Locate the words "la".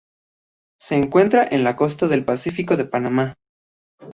1.63-1.75